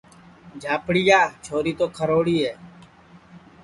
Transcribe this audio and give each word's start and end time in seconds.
جھاپڑِیا 0.61 1.19
چھوری 1.43 1.73
تو 1.79 1.85
کھروڑی 1.95 2.37
ہے 2.45 2.53